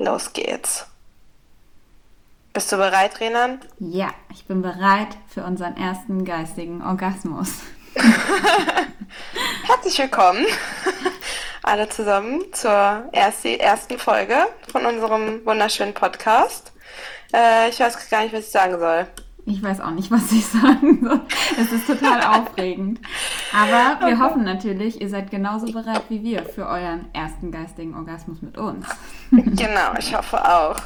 [0.00, 0.86] Los geht's.
[2.54, 3.60] Bist du bereit, Renan?
[3.78, 7.56] Ja, ich bin bereit für unseren ersten geistigen Orgasmus.
[9.64, 10.46] Herzlich willkommen
[11.62, 14.36] alle zusammen zur ersten Folge
[14.72, 16.72] von unserem wunderschönen Podcast.
[17.34, 19.06] Äh, ich weiß gar nicht, was ich sagen soll.
[19.44, 21.20] Ich weiß auch nicht, was ich sagen soll.
[21.60, 23.00] Es ist total aufregend.
[23.52, 28.42] Aber wir hoffen natürlich, ihr seid genauso bereit wie wir für euren ersten geistigen Orgasmus
[28.42, 28.86] mit uns.
[29.30, 30.76] Genau, ich hoffe auch.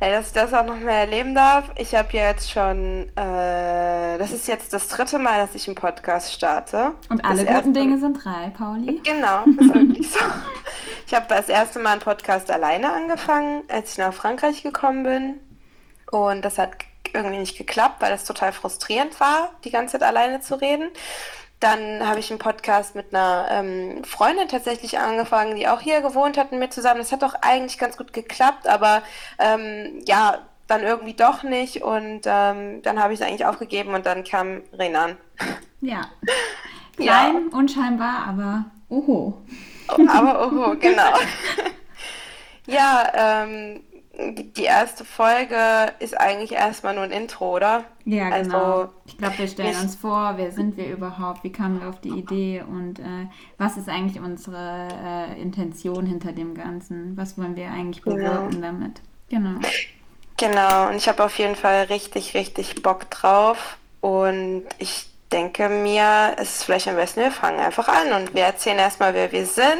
[0.00, 1.70] Dass ich das auch noch mehr erleben darf.
[1.76, 6.32] Ich habe jetzt schon, äh, das ist jetzt das dritte Mal, dass ich einen Podcast
[6.32, 6.92] starte.
[7.10, 9.02] Und alle das guten Dinge sind drei, Pauli.
[9.04, 10.20] Genau, ist wirklich so.
[11.06, 15.40] Ich habe das erste Mal einen Podcast alleine angefangen, als ich nach Frankreich gekommen bin.
[16.12, 16.70] Und das hat
[17.12, 20.88] irgendwie nicht geklappt, weil es total frustrierend war, die ganze Zeit alleine zu reden.
[21.60, 26.38] Dann habe ich einen Podcast mit einer ähm, Freundin tatsächlich angefangen, die auch hier gewohnt
[26.38, 27.00] hat mit mir zusammen.
[27.00, 29.02] Das hat doch eigentlich ganz gut geklappt, aber
[29.38, 31.82] ähm, ja, dann irgendwie doch nicht.
[31.82, 35.16] Und ähm, dann habe ich es eigentlich aufgegeben und dann kam Renan.
[35.80, 36.02] Ja.
[36.96, 37.58] Klein, ja.
[37.58, 39.38] unscheinbar, aber oho.
[39.88, 41.12] Aber oho, genau.
[42.66, 43.82] ja, ähm,
[44.32, 45.56] die erste Folge
[45.98, 47.84] ist eigentlich erstmal nur ein Intro, oder?
[48.04, 48.88] Ja, also, genau.
[49.06, 52.10] Ich glaube, wir stellen uns vor, wer sind wir überhaupt, wie kamen wir auf die
[52.10, 53.26] Idee und äh,
[53.58, 57.16] was ist eigentlich unsere äh, Intention hinter dem Ganzen?
[57.16, 58.66] Was wollen wir eigentlich bewirken genau.
[58.66, 59.00] damit?
[59.28, 59.60] Genau.
[60.36, 66.34] Genau, und ich habe auf jeden Fall richtig, richtig Bock drauf und ich denke mir,
[66.38, 69.46] es ist vielleicht am besten, wir fangen einfach an und wir erzählen erstmal, wer wir
[69.46, 69.76] sind,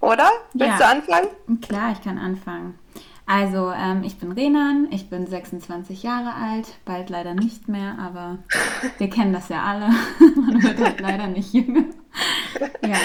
[0.00, 0.30] oder?
[0.52, 0.86] Willst ja.
[0.86, 1.28] du anfangen?
[1.62, 2.78] Klar, ich kann anfangen.
[3.30, 8.38] Also, ähm, ich bin Renan, ich bin 26 Jahre alt, bald leider nicht mehr, aber
[8.98, 9.90] wir kennen das ja alle.
[10.34, 11.84] Man wird halt leider nicht jünger.
[12.82, 12.96] ja.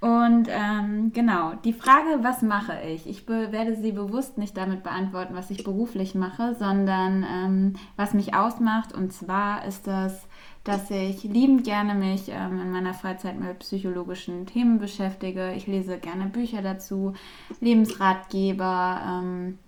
[0.00, 3.06] Und ähm, genau, die Frage, was mache ich?
[3.06, 8.34] Ich werde sie bewusst nicht damit beantworten, was ich beruflich mache, sondern ähm, was mich
[8.34, 8.92] ausmacht.
[8.92, 10.26] Und zwar ist das
[10.64, 15.52] dass ich liebend gerne mich ähm, in meiner Freizeit mit psychologischen Themen beschäftige.
[15.52, 17.12] Ich lese gerne Bücher dazu,
[17.60, 19.00] Lebensratgeber.
[19.06, 19.58] Ähm,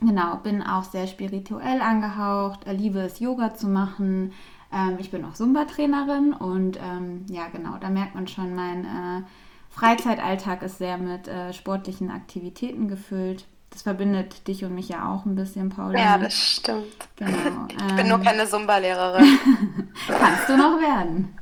[0.00, 4.32] genau, bin auch sehr spirituell angehaucht, liebe es, Yoga zu machen.
[4.72, 9.22] Ähm, ich bin auch Zumba-Trainerin und ähm, ja, genau, da merkt man schon, mein äh,
[9.68, 13.46] Freizeitalltag ist sehr mit äh, sportlichen Aktivitäten gefüllt.
[13.70, 15.98] Das verbindet dich und mich ja auch ein bisschen, Paula.
[15.98, 16.96] Ja, das stimmt.
[17.16, 17.66] Genau.
[17.68, 19.38] Ich bin nur ähm, keine Zumba-Lehrerin.
[20.08, 21.36] Kannst du noch werden.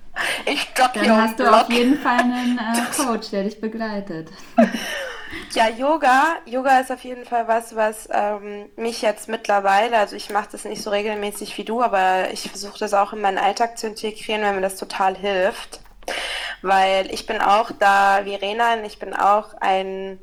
[0.46, 4.30] Ich jogge Dann hast du auf jeden Fall einen äh, Coach, der dich begleitet.
[5.52, 6.36] Ja, Yoga.
[6.46, 10.64] Yoga ist auf jeden Fall was, was ähm, mich jetzt mittlerweile, also ich mache das
[10.64, 14.42] nicht so regelmäßig wie du, aber ich versuche das auch in meinen Alltag zu integrieren,
[14.42, 15.80] weil mir das total hilft.
[16.62, 20.18] Weil ich bin auch da wie Renan, ich bin auch ein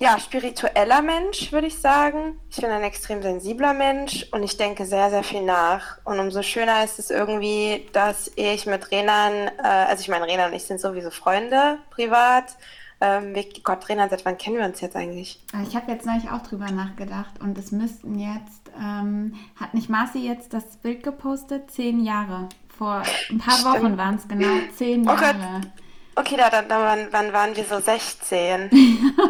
[0.00, 2.40] ja, spiritueller Mensch, würde ich sagen.
[2.48, 5.98] Ich bin ein extrem sensibler Mensch und ich denke sehr, sehr viel nach.
[6.04, 10.50] Und umso schöner ist es irgendwie, dass ich mit Renan, äh, also ich meine, Renan
[10.50, 12.56] und ich sind sowieso Freunde privat.
[13.02, 15.42] Ähm, Gott, Renan, seit wann kennen wir uns jetzt eigentlich?
[15.52, 19.90] Äh, ich habe jetzt neulich auch drüber nachgedacht und es müssten jetzt, ähm, hat nicht
[19.90, 21.70] Marci jetzt das Bild gepostet?
[21.70, 22.48] Zehn Jahre.
[22.78, 23.74] Vor ein paar Stimmt.
[23.74, 25.18] Wochen waren es genau zehn Jahre.
[25.18, 25.70] Oh Gott.
[26.16, 28.70] Okay, da, dann, dann, wann waren wir so 16?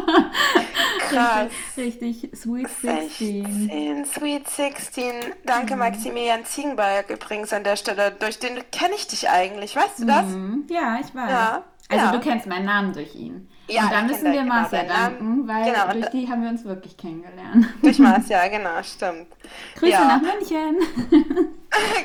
[1.09, 1.47] Krass.
[1.77, 3.45] Richtig, richtig, Sweet 16.
[3.69, 5.13] 16, Sweet 16.
[5.45, 5.79] Danke, mhm.
[5.79, 8.11] Maximilian Ziegenberg übrigens an der Stelle.
[8.11, 10.25] Durch den kenne ich dich eigentlich, weißt du das?
[10.25, 10.65] Mhm.
[10.69, 11.29] Ja, ich weiß.
[11.29, 11.63] Ja.
[11.89, 12.11] Also ja.
[12.11, 13.47] du kennst meinen Namen durch ihn.
[13.67, 16.65] Ja, und da müssen wir genau Marcia danken, weil genau, durch die haben wir uns
[16.65, 17.67] wirklich kennengelernt.
[17.81, 19.27] Durch Marcia, genau, stimmt.
[19.75, 20.05] Grüße ja.
[20.05, 20.77] nach München.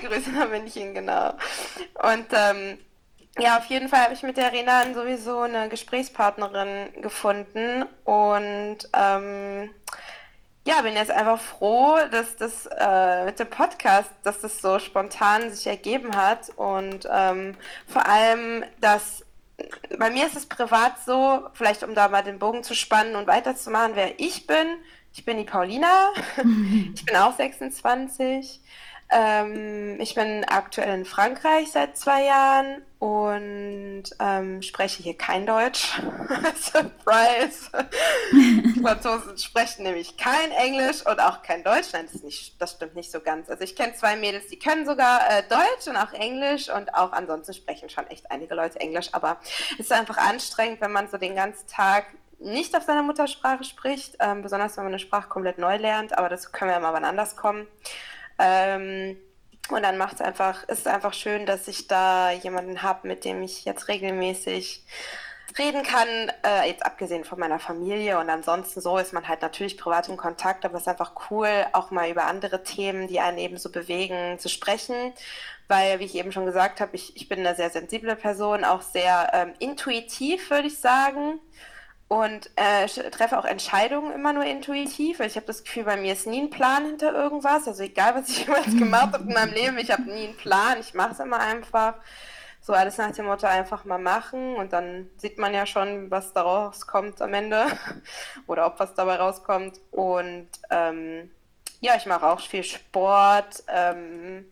[0.05, 1.31] Grüße nach München, genau.
[2.03, 2.79] Und ähm,
[3.39, 9.71] ja, auf jeden Fall habe ich mit der Renan sowieso eine Gesprächspartnerin gefunden und ähm,
[10.67, 15.51] ja, bin jetzt einfach froh, dass das äh, mit dem Podcast, dass das so spontan
[15.51, 17.55] sich ergeben hat und ähm,
[17.87, 19.25] vor allem, dass
[19.99, 23.27] bei mir ist es privat so, vielleicht um da mal den Bogen zu spannen und
[23.27, 24.67] weiterzumachen, wer ich bin.
[25.13, 26.13] Ich bin die Paulina,
[26.95, 28.61] ich bin auch 26
[29.11, 36.01] ähm, ich bin aktuell in Frankreich seit zwei Jahren und ähm, spreche hier kein Deutsch.
[36.57, 37.71] Surprise!
[38.83, 41.89] Franzosen sprechen nämlich kein Englisch und auch kein Deutsch.
[41.93, 43.49] Nein, das, nicht, das stimmt nicht so ganz.
[43.49, 47.13] Also ich kenne zwei Mädels, die können sogar äh, Deutsch und auch Englisch und auch
[47.13, 49.11] ansonsten sprechen schon echt einige Leute Englisch.
[49.13, 49.39] Aber
[49.75, 52.07] es ist einfach anstrengend, wenn man so den ganzen Tag
[52.39, 56.17] nicht auf seiner Muttersprache spricht, ähm, besonders wenn man eine Sprache komplett neu lernt.
[56.17, 57.67] Aber das können wir ja mal wann anders kommen.
[58.39, 59.17] Ähm,
[59.71, 63.25] und dann macht es einfach, ist es einfach schön, dass ich da jemanden habe, mit
[63.25, 64.85] dem ich jetzt regelmäßig
[65.59, 66.09] reden kann,
[66.45, 68.19] äh, jetzt abgesehen von meiner Familie.
[68.19, 71.49] Und ansonsten so ist man halt natürlich privat in Kontakt, aber es ist einfach cool,
[71.73, 75.13] auch mal über andere Themen, die einen eben so bewegen, zu sprechen,
[75.69, 78.83] weil, wie ich eben schon gesagt habe, ich, ich bin eine sehr sensible Person, auch
[78.83, 81.41] sehr ähm, intuitiv, würde ich sagen
[82.09, 86.27] und äh, treffe auch Entscheidungen immer nur intuitiv, ich habe das Gefühl, bei mir ist
[86.27, 87.67] nie ein Plan hinter irgendwas.
[87.67, 90.79] Also egal, was ich jemals gemacht habe in meinem Leben, ich habe nie einen Plan,
[90.79, 91.95] ich mache es immer einfach.
[92.61, 96.33] So alles nach dem Motto einfach mal machen und dann sieht man ja schon, was
[96.33, 97.67] daraus kommt am Ende
[98.49, 99.81] oder ob was dabei rauskommt.
[99.93, 101.31] Und ähm,
[101.81, 103.63] ja, ich mache auch viel Sport.
[103.69, 104.47] Ähm,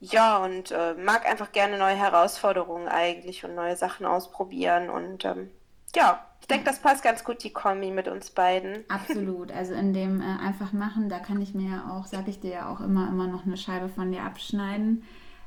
[0.00, 4.90] ja, und äh, mag einfach gerne neue Herausforderungen eigentlich und neue Sachen ausprobieren.
[4.90, 5.50] Und ähm,
[5.94, 8.84] ja, ich denke, das passt ganz gut, die Kombi mit uns beiden.
[8.88, 9.50] Absolut.
[9.50, 12.52] Also in dem äh, einfach machen, da kann ich mir ja auch, sage ich dir
[12.52, 15.02] ja auch immer, immer noch eine Scheibe von dir abschneiden.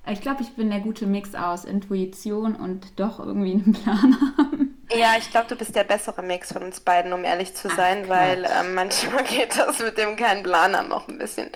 [0.05, 4.17] Äh, ich glaube, ich bin der gute Mix aus Intuition und doch irgendwie einen Plan
[4.37, 4.77] haben.
[4.91, 8.01] Ja, ich glaube, du bist der bessere Mix von uns beiden, um ehrlich zu sein,
[8.03, 11.47] Ach, weil äh, manchmal geht das mit dem keinen Plan haben auch ein bisschen,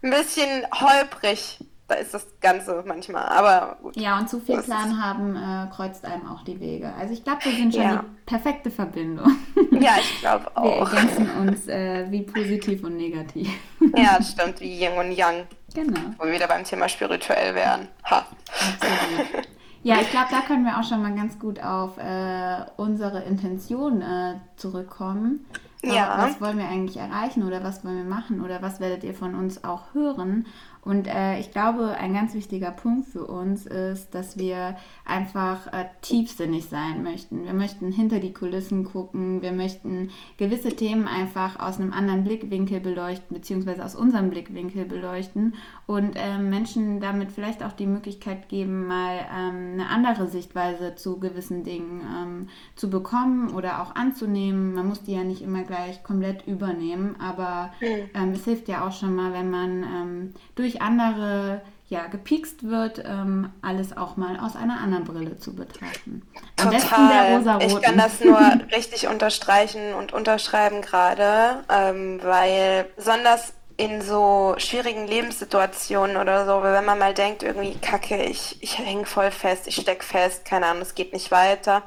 [0.00, 1.58] ein bisschen holprig
[1.90, 3.26] da ist das Ganze manchmal.
[3.26, 3.96] Aber gut.
[3.96, 6.92] Ja, und zu viel Plan haben äh, kreuzt einem auch die Wege.
[6.98, 8.04] Also ich glaube, wir sind schon ja.
[8.04, 9.36] die perfekte Verbindung.
[9.72, 10.92] Ja, ich glaube auch.
[10.92, 13.48] Wir ergänzen uns äh, wie positiv und negativ.
[13.96, 15.46] Ja, das stimmt, wie Yin und Yang.
[15.74, 16.00] Genau.
[16.18, 17.88] Wo wir wieder beim Thema spirituell wären.
[18.04, 18.26] Ha.
[18.46, 19.46] Absolut.
[19.82, 24.02] Ja, ich glaube, da können wir auch schon mal ganz gut auf äh, unsere Intention
[24.02, 25.46] äh, zurückkommen.
[25.82, 26.14] Ja.
[26.18, 29.34] Was wollen wir eigentlich erreichen oder was wollen wir machen oder was werdet ihr von
[29.34, 30.46] uns auch hören?
[30.82, 35.86] Und äh, ich glaube, ein ganz wichtiger Punkt für uns ist, dass wir einfach äh,
[36.00, 37.44] tiefsinnig sein möchten.
[37.44, 42.80] Wir möchten hinter die Kulissen gucken, wir möchten gewisse Themen einfach aus einem anderen Blickwinkel
[42.80, 45.54] beleuchten, beziehungsweise aus unserem Blickwinkel beleuchten
[45.86, 51.18] und äh, Menschen damit vielleicht auch die Möglichkeit geben, mal ähm, eine andere Sichtweise zu
[51.20, 54.74] gewissen Dingen ähm, zu bekommen oder auch anzunehmen.
[54.74, 58.92] Man muss die ja nicht immer gleich komplett übernehmen, aber ähm, es hilft ja auch
[58.92, 64.38] schon mal, wenn man ähm, durch durch andere ja, gepikst wird, ähm, alles auch mal
[64.38, 66.22] aus einer anderen Brille zu betrachten.
[66.56, 67.62] Am Total.
[67.66, 68.38] ich kann das nur
[68.72, 76.84] richtig unterstreichen und unterschreiben gerade, ähm, weil besonders in so schwierigen Lebenssituationen oder so, wenn
[76.84, 80.82] man mal denkt, irgendwie, kacke, ich, ich hänge voll fest, ich stecke fest, keine Ahnung,
[80.82, 81.82] es geht nicht weiter,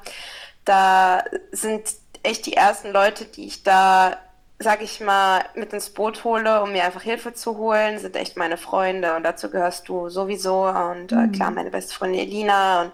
[0.66, 1.84] da sind
[2.24, 4.18] echt die ersten Leute, die ich da
[4.64, 8.38] sag ich mal, mit ins Boot hole, um mir einfach Hilfe zu holen, sind echt
[8.38, 11.56] meine Freunde und dazu gehörst du sowieso und äh, klar mhm.
[11.56, 12.92] meine beste Freundin Elina und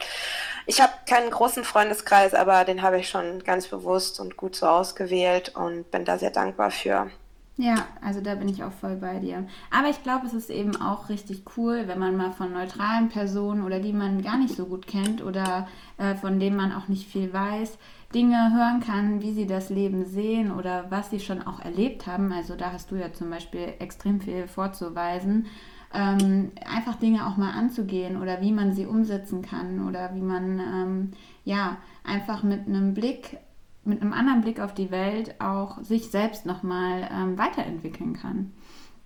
[0.66, 4.68] ich habe keinen großen Freundeskreis, aber den habe ich schon ganz bewusst und gut so
[4.68, 7.10] ausgewählt und bin da sehr dankbar für.
[7.58, 9.46] Ja, also da bin ich auch voll bei dir.
[9.70, 13.64] Aber ich glaube, es ist eben auch richtig cool, wenn man mal von neutralen Personen
[13.64, 15.68] oder die man gar nicht so gut kennt oder
[15.98, 17.78] äh, von denen man auch nicht viel weiß,
[18.14, 22.32] Dinge hören kann, wie sie das Leben sehen oder was sie schon auch erlebt haben.
[22.32, 25.48] Also da hast du ja zum Beispiel extrem viel vorzuweisen.
[25.94, 30.60] Ähm, einfach Dinge auch mal anzugehen oder wie man sie umsetzen kann oder wie man
[30.60, 31.12] ähm,
[31.46, 33.38] ja einfach mit einem Blick,
[33.86, 38.54] mit einem anderen Blick auf die Welt auch sich selbst nochmal ähm, weiterentwickeln kann.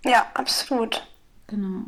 [0.04, 1.06] Ja, absolut.
[1.46, 1.84] Genau.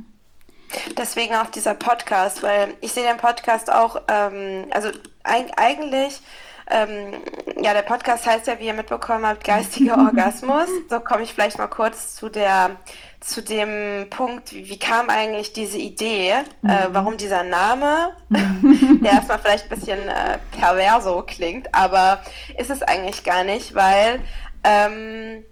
[0.97, 4.91] Deswegen auch dieser Podcast, weil ich sehe den Podcast auch, ähm, also
[5.23, 6.21] eigentlich
[6.69, 7.15] ähm,
[7.61, 10.69] ja, der Podcast heißt ja, wie ihr mitbekommen habt, geistiger Orgasmus.
[10.91, 12.77] So komme ich vielleicht mal kurz zu der
[13.21, 16.71] zu dem Punkt, wie, wie kam eigentlich diese Idee, äh, mhm.
[16.71, 22.21] äh, warum dieser Name, der erstmal vielleicht ein bisschen äh, perverso klingt, aber
[22.57, 24.21] ist es eigentlich gar nicht, weil
[24.63, 25.45] ähm,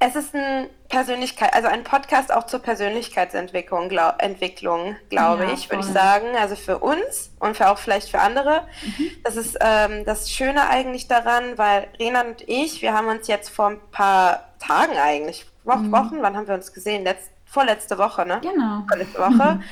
[0.00, 5.68] es ist ein Persönlichkeit, also ein Podcast auch zur Persönlichkeitsentwicklung, glaub, Entwicklung, glaube ja, ich,
[5.70, 6.36] würde ich sagen.
[6.36, 8.62] Also für uns und für auch vielleicht für andere.
[8.82, 9.10] Mhm.
[9.24, 13.48] Das ist ähm, das Schöne eigentlich daran, weil Rena und ich, wir haben uns jetzt
[13.48, 15.90] vor ein paar Tagen eigentlich, Wo mhm.
[15.90, 17.02] Wochen, wann haben wir uns gesehen?
[17.02, 18.40] Letzt, vorletzte Woche, ne?
[18.40, 18.84] Genau.
[18.86, 19.62] Vorletzte Woche, mhm.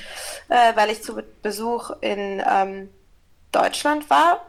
[0.48, 2.90] äh, weil ich zu Besuch in ähm,
[3.52, 4.44] Deutschland war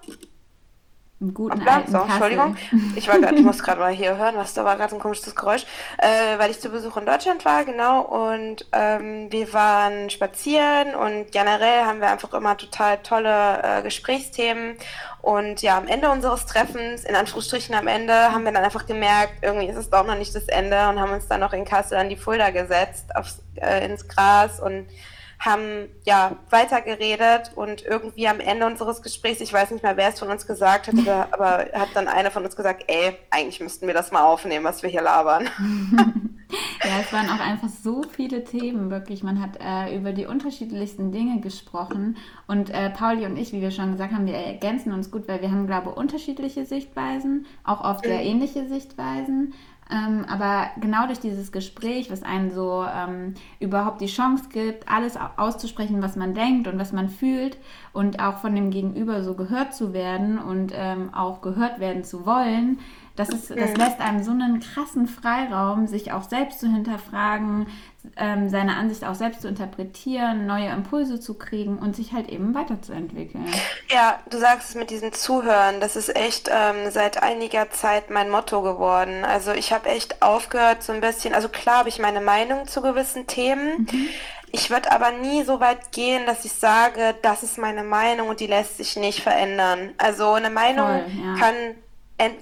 [1.20, 2.56] im guten Hoppla, alten so, Entschuldigung.
[2.96, 5.36] Ich, war grad, ich muss gerade mal hier hören, was da war gerade ein komisches
[5.36, 5.66] Geräusch,
[5.98, 8.02] äh, weil ich zu Besuch in Deutschland war, genau.
[8.02, 14.76] Und ähm, wir waren spazieren und generell haben wir einfach immer total tolle äh, Gesprächsthemen.
[15.22, 19.34] Und ja, am Ende unseres Treffens, in Anführungsstrichen am Ende, haben wir dann einfach gemerkt,
[19.42, 21.98] irgendwie ist es doch noch nicht das Ende und haben uns dann noch in Kassel
[21.98, 24.86] an die Fulda gesetzt, aufs, äh, ins Gras und
[25.40, 30.20] haben ja weitergeredet und irgendwie am Ende unseres Gesprächs, ich weiß nicht mehr, wer es
[30.20, 30.96] von uns gesagt hat,
[31.32, 34.84] aber hat dann einer von uns gesagt, ey, eigentlich müssten wir das mal aufnehmen, was
[34.84, 35.50] wir hier labern.
[36.84, 39.24] Ja, es waren auch einfach so viele Themen, wirklich.
[39.24, 42.18] Man hat äh, über die unterschiedlichsten Dinge gesprochen.
[42.48, 45.42] Und äh, Pauli und ich, wie wir schon gesagt haben, wir ergänzen uns gut, weil
[45.42, 48.28] wir haben, glaube ich, unterschiedliche Sichtweisen, auch oft sehr mhm.
[48.28, 49.54] ähnliche Sichtweisen.
[49.90, 55.18] Ähm, aber genau durch dieses Gespräch, was einen so ähm, überhaupt die Chance gibt, alles
[55.38, 57.58] auszusprechen, was man denkt und was man fühlt
[57.94, 62.26] und auch von dem Gegenüber so gehört zu werden und ähm, auch gehört werden zu
[62.26, 62.80] wollen,
[63.18, 67.66] das, ist, das lässt einem so einen krassen Freiraum, sich auch selbst zu hinterfragen,
[68.16, 72.54] ähm, seine Ansicht auch selbst zu interpretieren, neue Impulse zu kriegen und sich halt eben
[72.54, 73.46] weiterzuentwickeln.
[73.90, 78.30] Ja, du sagst es mit diesem Zuhören, das ist echt ähm, seit einiger Zeit mein
[78.30, 79.26] Motto geworden.
[79.26, 82.82] Also ich habe echt aufgehört so ein bisschen, also klar habe ich meine Meinung zu
[82.82, 83.88] gewissen Themen.
[83.92, 84.10] Mhm.
[84.52, 88.40] Ich würde aber nie so weit gehen, dass ich sage, das ist meine Meinung und
[88.40, 89.92] die lässt sich nicht verändern.
[89.98, 91.36] Also eine Meinung Voll, ja.
[91.40, 91.56] kann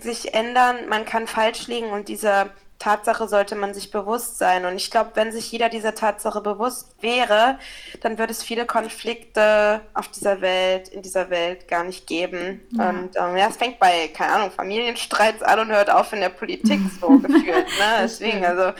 [0.01, 4.65] sich ändern, man kann falsch liegen und diese Tatsache sollte man sich bewusst sein.
[4.65, 7.57] Und ich glaube, wenn sich jeder dieser Tatsache bewusst wäre,
[8.01, 12.61] dann würde es viele Konflikte auf dieser Welt, in dieser Welt gar nicht geben.
[12.71, 12.89] Ja.
[12.89, 16.29] Und ähm, ja, es fängt bei, keine Ahnung, Familienstreits an und hört auf in der
[16.29, 17.47] Politik so gefühlt.
[17.47, 18.01] Ne?
[18.01, 18.73] Deswegen, also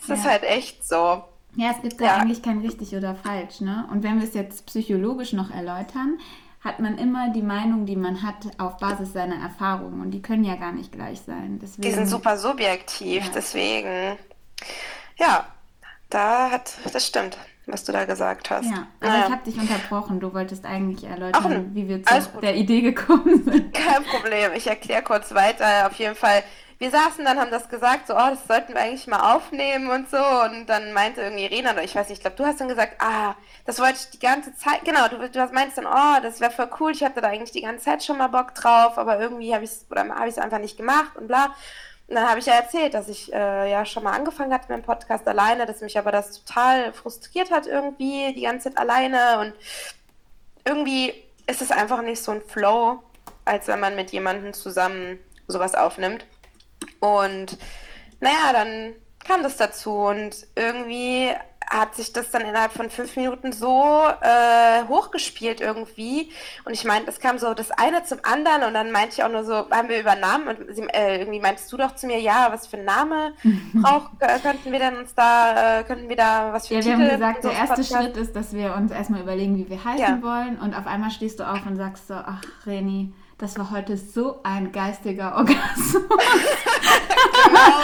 [0.00, 0.14] es ja.
[0.14, 1.22] ist halt echt so.
[1.54, 2.16] Ja, es gibt ja.
[2.16, 3.60] eigentlich kein richtig oder falsch.
[3.60, 3.86] Ne?
[3.92, 6.18] Und wenn wir es jetzt psychologisch noch erläutern,
[6.64, 10.00] hat man immer die Meinung, die man hat, auf Basis seiner Erfahrungen.
[10.00, 11.58] Und die können ja gar nicht gleich sein.
[11.60, 13.30] Deswegen, die sind super subjektiv, ja.
[13.34, 14.16] deswegen.
[15.18, 15.46] Ja,
[16.08, 18.66] da hat, das stimmt, was du da gesagt hast.
[18.66, 19.24] Ja, aber naja.
[19.26, 20.20] ich habe dich unterbrochen.
[20.20, 23.74] Du wolltest eigentlich erläutern, Ach, wie wir zu der Idee gekommen sind.
[23.74, 25.88] Kein Problem, ich erkläre kurz weiter.
[25.88, 26.44] Auf jeden Fall
[26.82, 30.10] wir saßen dann, haben das gesagt, so, oh, das sollten wir eigentlich mal aufnehmen und
[30.10, 30.16] so.
[30.16, 32.96] Und dann meinte irgendwie Rena, oder ich weiß nicht, ich glaube, du hast dann gesagt,
[32.98, 33.36] ah,
[33.66, 36.68] das wollte ich die ganze Zeit, genau, du, du meinst dann, oh, das wäre voll
[36.80, 39.62] cool, ich hatte da eigentlich die ganze Zeit schon mal Bock drauf, aber irgendwie habe
[39.62, 39.86] ich es,
[40.26, 41.54] es einfach nicht gemacht und bla.
[42.08, 44.82] Und dann habe ich ja erzählt, dass ich äh, ja schon mal angefangen hatte mit
[44.82, 49.38] dem Podcast alleine, dass mich aber das total frustriert hat irgendwie, die ganze Zeit alleine
[49.38, 49.54] und
[50.64, 51.14] irgendwie
[51.46, 53.04] ist es einfach nicht so ein Flow,
[53.44, 56.26] als wenn man mit jemandem zusammen sowas aufnimmt.
[57.02, 57.58] Und
[58.20, 58.92] naja, dann
[59.26, 61.30] kam das dazu und irgendwie
[61.68, 66.30] hat sich das dann innerhalb von fünf Minuten so äh, hochgespielt irgendwie.
[66.64, 69.30] Und ich meinte, es kam so das eine zum anderen und dann meinte ich auch
[69.30, 72.20] nur so, haben wir über Namen und sie, äh, irgendwie meintest du doch zu mir,
[72.20, 73.32] ja, was für ein Name
[73.74, 76.98] brauch, äh, könnten wir denn uns da, äh, könnten wir da was für Ja, Titel
[76.98, 77.92] wir haben gesagt, der erste Podcast?
[77.94, 80.22] Schritt ist, dass wir uns erstmal überlegen, wie wir heißen ja.
[80.22, 83.96] wollen und auf einmal stehst du auf und sagst so, ach Reni, das war heute
[83.96, 85.94] so ein geistiger Orgasmus.
[87.44, 87.80] genau.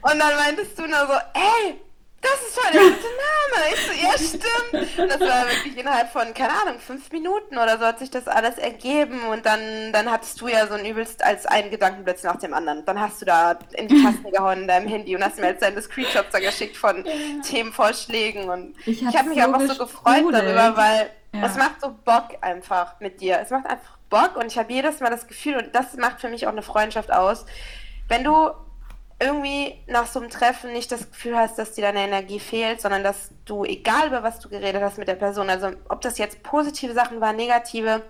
[0.00, 1.78] Und dann meintest du nur so, ey,
[2.22, 3.74] das ist voll der gute Name.
[3.74, 4.98] Ich so, ja, stimmt.
[4.98, 8.26] Und das war wirklich innerhalb von, keine Ahnung, fünf Minuten oder so hat sich das
[8.26, 9.26] alles ergeben.
[9.30, 12.86] Und dann, dann hattest du ja so ein übelst als einen Gedankenblitz nach dem anderen.
[12.86, 15.62] Dann hast du da in die Tasten gehauen in deinem Handy und hast mir jetzt
[15.62, 17.12] deine Screenshots da geschickt von ja.
[17.42, 18.48] Themenvorschlägen.
[18.48, 21.46] Und ich, habe mich so einfach so gefreut darüber, weil ja.
[21.46, 23.38] es macht so Bock einfach mit dir.
[23.38, 26.28] Es macht einfach Bock und ich habe jedes Mal das Gefühl, und das macht für
[26.28, 27.46] mich auch eine Freundschaft aus,
[28.08, 28.50] wenn du
[29.18, 33.02] irgendwie nach so einem Treffen nicht das Gefühl hast, dass dir deine Energie fehlt, sondern
[33.02, 36.42] dass du, egal über was du geredet hast mit der Person, also ob das jetzt
[36.42, 38.02] positive Sachen waren, negative,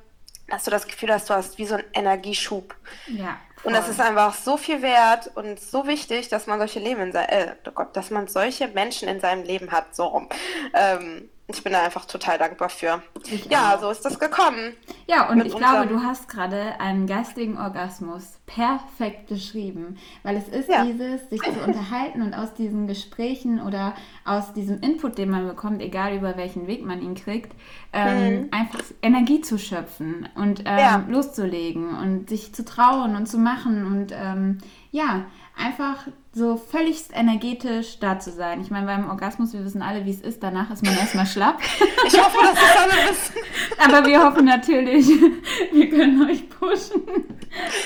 [0.48, 2.74] dass du das Gefühl hast, du hast wie so einen Energieschub.
[3.06, 3.38] Ja.
[3.56, 3.70] Voll.
[3.70, 7.14] Und das ist einfach so viel wert und so wichtig, dass man solche Leben in
[7.14, 10.28] äh, oh Gott, dass man solche Menschen in seinem Leben hat, so rum.
[10.74, 13.02] Ähm, ich bin da einfach total dankbar für.
[13.24, 13.80] Ich ja, auch.
[13.80, 14.74] so ist das gekommen.
[15.06, 20.68] Ja, und ich glaube, du hast gerade einen geistigen Orgasmus perfekt beschrieben, weil es ist
[20.68, 20.84] ja.
[20.84, 23.94] dieses, sich zu unterhalten und aus diesen Gesprächen oder
[24.24, 27.52] aus diesem Input, den man bekommt, egal über welchen Weg man ihn kriegt,
[27.92, 28.48] ähm, mhm.
[28.50, 31.04] einfach Energie zu schöpfen und ähm, ja.
[31.08, 34.58] loszulegen und sich zu trauen und zu machen und ähm,
[34.90, 38.62] ja, einfach so völlig energetisch da zu sein.
[38.62, 40.42] Ich meine, beim Orgasmus, wir wissen alle, wie es ist.
[40.42, 41.60] Danach ist man erstmal schlapp.
[42.04, 43.34] Ich hoffe, dass es alle wissen.
[43.78, 45.06] Aber wir hoffen natürlich,
[45.72, 47.02] wir können euch pushen.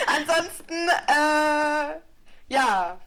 [0.06, 2.00] Ansonsten, äh,
[2.48, 2.98] ja,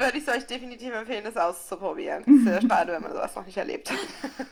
[0.00, 2.24] würde ich es euch definitiv empfehlen, das auszuprobieren.
[2.26, 3.98] Es ist ja schade, wenn man sowas noch nicht erlebt hat.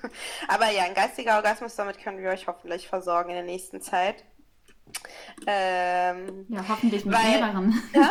[0.49, 4.25] Aber ja, ein geistiger Orgasmus, damit können wir euch hoffentlich versorgen in der nächsten Zeit.
[5.47, 7.83] Ähm, ja, hoffentlich mit weil, mehreren.
[7.95, 8.11] Ja?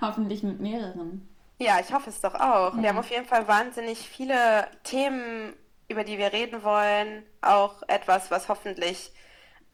[0.00, 1.28] hoffentlich mit mehreren.
[1.58, 2.74] Ja, ich hoffe es doch auch.
[2.76, 2.82] Ja.
[2.82, 5.54] Wir haben auf jeden Fall wahnsinnig viele Themen,
[5.88, 7.22] über die wir reden wollen.
[7.40, 9.12] Auch etwas, was hoffentlich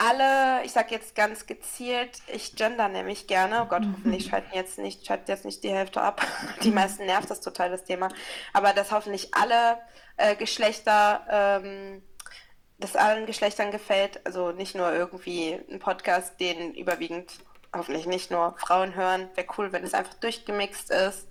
[0.00, 3.62] alle, ich sag jetzt ganz gezielt, ich gender nämlich gerne.
[3.62, 6.26] Oh Gott, hoffentlich schalten jetzt nicht, schaltet jetzt nicht die Hälfte ab.
[6.62, 8.08] Die meisten nervt das total, das Thema.
[8.52, 9.78] Aber dass hoffentlich alle
[10.16, 12.02] äh, Geschlechter ähm,
[12.80, 14.24] das allen Geschlechtern gefällt.
[14.26, 17.32] Also nicht nur irgendwie ein Podcast, den überwiegend
[17.74, 19.28] hoffentlich nicht nur Frauen hören.
[19.34, 21.26] Wäre cool, wenn es einfach durchgemixt ist.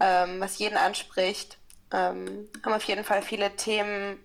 [0.00, 1.58] ähm, was jeden anspricht.
[1.92, 4.18] Ähm, haben auf jeden Fall viele Themen,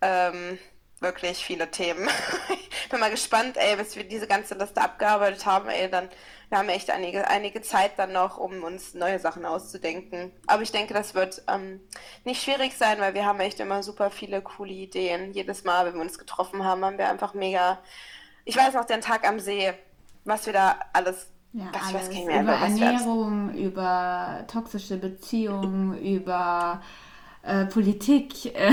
[0.00, 0.58] ähm,
[1.02, 2.08] wirklich viele Themen.
[2.48, 6.08] ich bin mal gespannt, ey, bis wir diese ganze Liste abgearbeitet haben, ey, dann
[6.52, 10.32] wir haben echt einige, einige Zeit dann noch, um uns neue Sachen auszudenken.
[10.46, 11.80] Aber ich denke, das wird ähm,
[12.24, 15.32] nicht schwierig sein, weil wir haben echt immer super viele coole Ideen.
[15.32, 17.78] Jedes Mal, wenn wir uns getroffen haben, haben wir einfach mega.
[18.44, 19.72] Ich weiß noch den Tag am See,
[20.26, 22.10] was wir da alles ja, alles.
[22.10, 26.82] Mehr, über Ernährung, über toxische Beziehungen, über
[27.42, 28.54] äh, Politik.
[28.54, 28.72] Äh,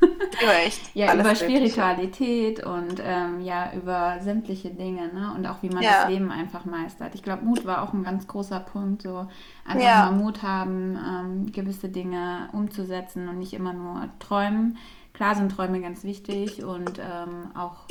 [0.42, 0.94] über echt.
[0.94, 5.32] ja, über Spiritualität und ähm, ja, über sämtliche Dinge, ne?
[5.36, 6.02] Und auch wie man ja.
[6.02, 7.14] das Leben einfach meistert.
[7.14, 9.26] Ich glaube, Mut war auch ein ganz großer Punkt, so
[9.64, 10.10] einfach ja.
[10.10, 14.78] mal Mut haben, ähm, gewisse Dinge umzusetzen und nicht immer nur träumen.
[15.12, 17.86] Klar sind Träume ganz wichtig und ähm, auch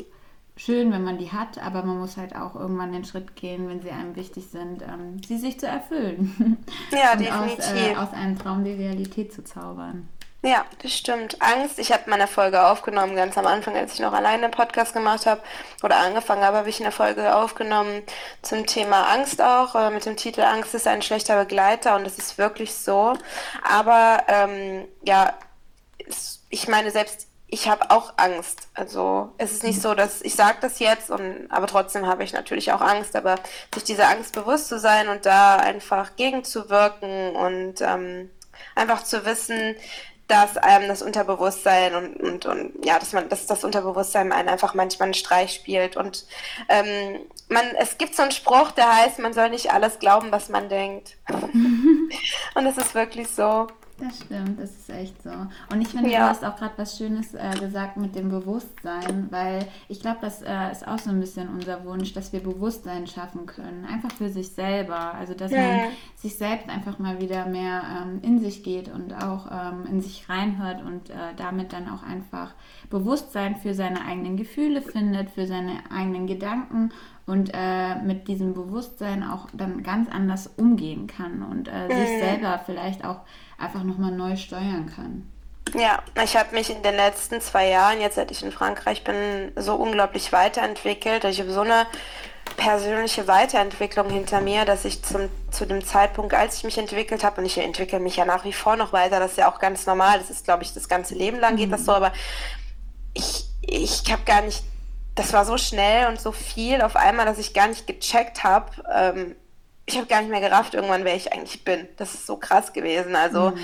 [0.60, 3.82] schön, wenn man die hat, aber man muss halt auch irgendwann den Schritt gehen, wenn
[3.82, 6.58] sie einem wichtig sind, ähm, sie sich zu erfüllen.
[6.92, 7.60] Ja, und definitiv.
[7.60, 10.10] Aus, äh, aus einem Traum die Realität zu zaubern.
[10.42, 11.42] Ja, das stimmt.
[11.42, 11.80] Angst.
[11.80, 15.26] Ich habe meine Folge aufgenommen, ganz am Anfang, als ich noch alleine einen Podcast gemacht
[15.26, 15.42] habe
[15.84, 18.04] oder angefangen habe, habe ich eine Folge aufgenommen
[18.42, 22.18] zum Thema Angst auch, äh, mit dem Titel Angst ist ein schlechter Begleiter und es
[22.18, 23.18] ist wirklich so.
[23.70, 25.34] Aber ähm, ja,
[26.50, 28.70] ich meine, selbst ich habe auch Angst.
[28.74, 32.32] Also es ist nicht so, dass ich sage das jetzt, und, aber trotzdem habe ich
[32.32, 33.16] natürlich auch Angst.
[33.18, 33.36] Aber
[33.74, 38.30] sich dieser Angst bewusst zu sein und da einfach gegenzuwirken und ähm,
[38.76, 39.76] einfach zu wissen,
[40.30, 44.76] dass einem das Unterbewusstsein und, und, und ja, dass man, dass das Unterbewusstsein einen einfach
[44.76, 45.98] manchmal einen Streich spielt.
[45.98, 46.26] Und
[46.70, 50.50] ähm, man, es gibt so einen Spruch, der heißt, man soll nicht alles glauben, was
[50.50, 51.18] man denkt.
[52.54, 53.68] und es ist wirklich so.
[54.00, 55.30] Das stimmt, das ist echt so.
[55.72, 56.20] Und ich finde, ja.
[56.20, 60.42] du hast auch gerade was Schönes äh, gesagt mit dem Bewusstsein, weil ich glaube, das
[60.42, 64.30] äh, ist auch so ein bisschen unser Wunsch, dass wir Bewusstsein schaffen können, einfach für
[64.30, 65.14] sich selber.
[65.14, 65.60] Also, dass ja.
[65.60, 65.80] man
[66.16, 70.30] sich selbst einfach mal wieder mehr ähm, in sich geht und auch ähm, in sich
[70.30, 72.54] reinhört und äh, damit dann auch einfach
[72.90, 76.92] Bewusstsein für seine eigenen Gefühle findet, für seine eigenen Gedanken
[77.30, 81.92] und äh, mit diesem Bewusstsein auch dann ganz anders umgehen kann und äh, mhm.
[81.92, 83.22] sich selber vielleicht auch
[83.58, 85.32] einfach nochmal neu steuern kann.
[85.80, 89.52] Ja, ich habe mich in den letzten zwei Jahren, jetzt seit ich in Frankreich bin,
[89.56, 91.24] so unglaublich weiterentwickelt.
[91.26, 91.86] Ich habe so eine
[92.58, 97.42] persönliche Weiterentwicklung hinter mir, dass ich zum, zu dem Zeitpunkt, als ich mich entwickelt habe,
[97.42, 99.86] und ich entwickle mich ja nach wie vor noch weiter, das ist ja auch ganz
[99.86, 101.74] normal, das ist, glaube ich, das ganze Leben lang geht mhm.
[101.74, 102.12] das so, aber
[103.14, 104.64] ich, ich habe gar nicht
[105.16, 108.72] das war so schnell und so viel auf einmal, dass ich gar nicht gecheckt habe.
[108.94, 109.36] Ähm,
[109.86, 111.88] ich habe gar nicht mehr gerafft, irgendwann, wer ich eigentlich bin.
[111.98, 113.16] Das ist so krass gewesen.
[113.16, 113.60] Also mhm.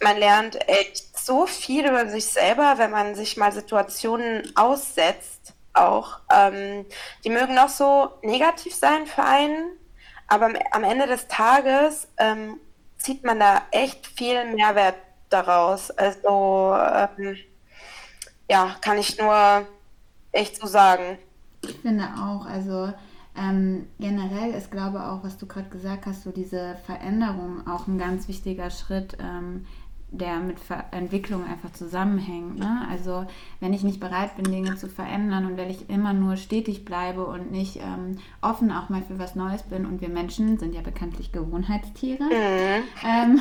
[0.00, 5.52] man lernt echt so viel über sich selber, wenn man sich mal Situationen aussetzt.
[5.74, 6.86] Auch ähm,
[7.24, 9.76] die mögen noch so negativ sein für einen,
[10.26, 12.58] aber am Ende des Tages ähm,
[12.96, 14.96] zieht man da echt viel Mehrwert
[15.28, 15.90] daraus.
[15.90, 17.36] Also ähm,
[18.50, 19.66] ja, kann ich nur
[20.38, 21.18] echt so sagen.
[21.62, 22.92] Ich finde auch, also
[23.36, 27.98] ähm, generell ist, glaube auch, was du gerade gesagt hast, so diese Veränderung auch ein
[27.98, 29.66] ganz wichtiger Schritt ähm,
[30.10, 32.58] der mit Ver Entwicklung einfach zusammenhängt.
[32.58, 32.86] Ne?
[32.90, 33.26] Also
[33.60, 37.26] wenn ich nicht bereit bin, Dinge zu verändern und wenn ich immer nur stetig bleibe
[37.26, 40.80] und nicht ähm, offen auch mal für was Neues bin und wir Menschen sind ja
[40.80, 42.82] bekanntlich Gewohnheitstiere, mhm.
[43.06, 43.40] ähm,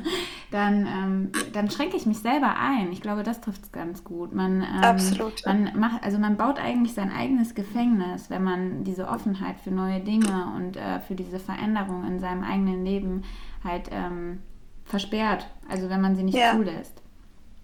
[0.50, 2.90] dann, ähm, dann schränke ich mich selber ein.
[2.90, 4.34] Ich glaube, das trifft es ganz gut.
[4.34, 5.46] Man, ähm, Absolut.
[5.46, 10.00] Man macht, also man baut eigentlich sein eigenes Gefängnis, wenn man diese Offenheit für neue
[10.00, 13.22] Dinge und äh, für diese Veränderung in seinem eigenen Leben
[13.62, 14.40] halt ähm,
[14.88, 16.52] versperrt, also wenn man sie nicht ja.
[16.52, 16.94] zulässt.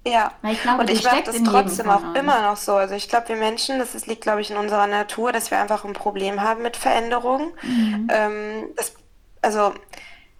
[0.07, 2.19] Ja, Weil ich glaube, und ich merke das trotzdem auch uns.
[2.19, 2.75] immer noch so.
[2.75, 5.59] Also ich glaube, wir Menschen, das ist, liegt, glaube ich, in unserer Natur, dass wir
[5.59, 7.53] einfach ein Problem haben mit Veränderung.
[7.63, 8.09] Mhm.
[8.13, 8.95] Ähm, das,
[9.41, 9.73] also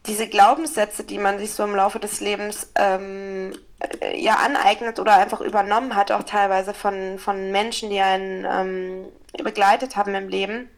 [0.07, 3.55] diese Glaubenssätze, die man sich so im Laufe des Lebens ähm,
[4.01, 9.07] äh, ja aneignet oder einfach übernommen hat, auch teilweise von, von Menschen, die einen ähm,
[9.43, 10.69] begleitet haben im Leben,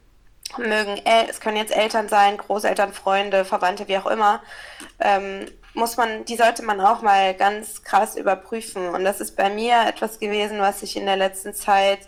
[0.59, 4.41] mögen, es können jetzt Eltern sein, Großeltern, Freunde, Verwandte, wie auch immer,
[5.01, 8.89] ähm, muss man, die sollte man auch mal ganz krass überprüfen.
[8.89, 12.01] Und das ist bei mir etwas gewesen, was ich in der letzten Zeit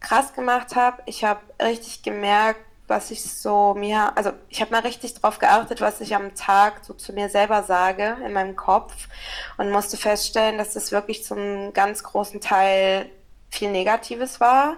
[0.00, 1.02] krass gemacht habe.
[1.06, 5.80] Ich habe richtig gemerkt, was ich so mir, also ich habe mal richtig drauf geachtet,
[5.80, 9.08] was ich am Tag so zu mir selber sage in meinem Kopf
[9.56, 13.06] und musste feststellen, dass das wirklich zum ganz großen Teil
[13.50, 14.76] viel Negatives war,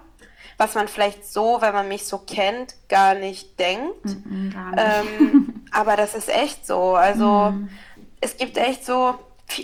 [0.57, 4.05] was man vielleicht so, wenn man mich so kennt, gar nicht denkt.
[4.05, 5.21] Mm -mm, gar nicht.
[5.21, 6.95] Ähm, aber das ist echt so.
[6.95, 7.69] Also mm
[8.25, 9.15] es gibt echt so,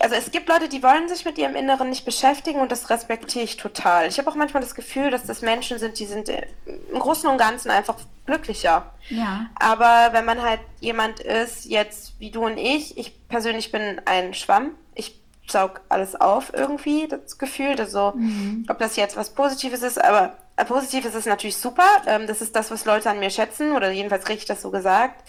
[0.00, 3.44] also es gibt Leute, die wollen sich mit ihrem Inneren nicht beschäftigen und das respektiere
[3.44, 4.06] ich total.
[4.06, 7.38] Ich habe auch manchmal das Gefühl, dass das Menschen sind, die sind im Großen und
[7.38, 7.96] Ganzen einfach
[8.26, 8.92] glücklicher.
[9.08, 9.46] Ja.
[9.58, 14.34] Aber wenn man halt jemand ist, jetzt wie du und ich, ich persönlich bin ein
[14.34, 18.66] Schwamm, ich saug alles auf irgendwie, das Gefühl, also mhm.
[18.68, 22.40] ob das jetzt was Positives ist, aber äh, positiv ist es natürlich super, ähm, das
[22.42, 25.28] ist das, was Leute an mir schätzen oder jedenfalls richtig das so gesagt,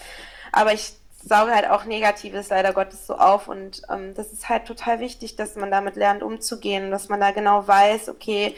[0.52, 0.92] aber ich
[1.24, 5.36] sauge halt auch Negatives leider Gottes so auf und ähm, das ist halt total wichtig,
[5.36, 8.54] dass man damit lernt umzugehen, dass man da genau weiß, okay,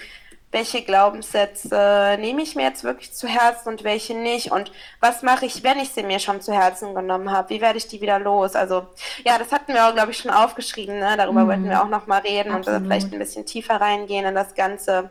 [0.55, 5.46] welche Glaubenssätze nehme ich mir jetzt wirklich zu Herzen und welche nicht und was mache
[5.46, 8.20] ich, wenn ich sie mir schon zu Herzen genommen habe, wie werde ich die wieder
[8.20, 8.55] los?
[8.55, 8.87] Also
[9.24, 11.16] ja, das hatten wir auch, glaube ich, schon aufgeschrieben, ne?
[11.16, 11.48] darüber mhm.
[11.48, 12.81] wollten wir auch noch mal reden Absolut.
[12.81, 15.11] und vielleicht ein bisschen tiefer reingehen in das Ganze.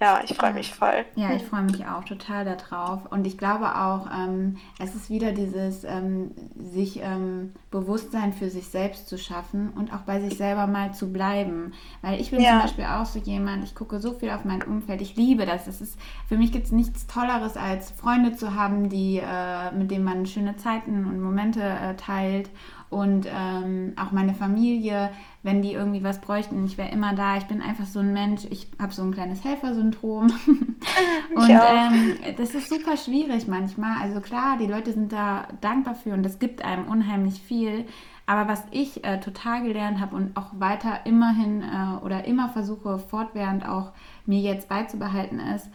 [0.00, 1.04] Ja, ich freue mich voll.
[1.14, 3.04] Ja, ich freue mich auch total darauf.
[3.12, 8.68] Und ich glaube auch, ähm, es ist wieder dieses ähm, sich ähm, Bewusstsein für sich
[8.68, 11.74] selbst zu schaffen und auch bei sich selber mal zu bleiben.
[12.00, 12.52] Weil ich bin ja.
[12.52, 15.66] zum Beispiel auch so jemand, ich gucke so viel auf mein Umfeld, ich liebe das.
[15.66, 19.90] Es ist, für mich gibt es nichts Tolleres, als Freunde zu haben, die, äh, mit
[19.90, 22.48] denen man schöne Zeiten und Momente äh, teilt
[22.90, 25.10] und ähm, auch meine Familie,
[25.44, 27.36] wenn die irgendwie was bräuchten, ich wäre immer da.
[27.36, 30.24] Ich bin einfach so ein Mensch, ich habe so ein kleines Helfersyndrom.
[31.36, 34.02] und ähm, das ist super schwierig manchmal.
[34.02, 37.86] Also klar, die Leute sind da dankbar für und das gibt einem unheimlich viel.
[38.26, 42.98] Aber was ich äh, total gelernt habe und auch weiter immerhin äh, oder immer versuche
[42.98, 43.92] fortwährend auch
[44.26, 45.68] mir jetzt beizubehalten ist,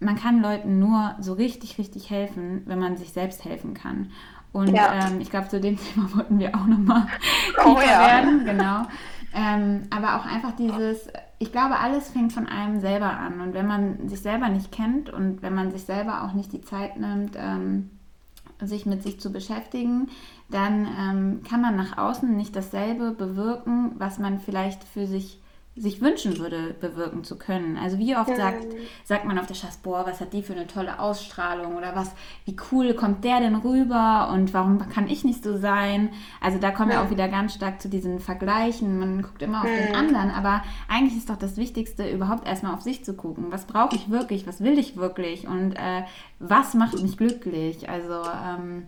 [0.00, 4.10] man kann Leuten nur so richtig, richtig helfen, wenn man sich selbst helfen kann.
[4.54, 5.08] Und ja.
[5.08, 7.06] ähm, ich glaube, zu dem Thema wollten wir auch nochmal
[7.64, 8.06] oh, ja.
[8.06, 8.44] werden.
[8.46, 8.82] Genau.
[9.34, 11.08] Ähm, aber auch einfach dieses,
[11.40, 13.40] ich glaube, alles fängt von einem selber an.
[13.40, 16.62] Und wenn man sich selber nicht kennt und wenn man sich selber auch nicht die
[16.62, 17.90] Zeit nimmt, ähm,
[18.62, 20.08] sich mit sich zu beschäftigen,
[20.50, 25.40] dann ähm, kann man nach außen nicht dasselbe bewirken, was man vielleicht für sich
[25.76, 27.76] sich wünschen würde, bewirken zu können.
[27.76, 28.64] Also wie oft sagt,
[29.04, 32.12] sagt man auf der Chasse, boah, was hat die für eine tolle Ausstrahlung oder was,
[32.44, 36.10] wie cool kommt der denn rüber und warum kann ich nicht so sein?
[36.40, 37.04] Also da kommen wir ja.
[37.04, 39.00] auch wieder ganz stark zu diesen Vergleichen.
[39.00, 42.82] Man guckt immer auf den anderen, aber eigentlich ist doch das Wichtigste, überhaupt erstmal auf
[42.82, 43.46] sich zu gucken.
[43.50, 44.46] Was brauche ich wirklich?
[44.46, 45.48] Was will ich wirklich?
[45.48, 46.04] Und äh,
[46.38, 47.88] was macht mich glücklich?
[47.88, 48.84] Also ähm,